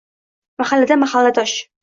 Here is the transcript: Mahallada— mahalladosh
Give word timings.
Mahallada— 0.63 0.99
mahalladosh 1.05 1.55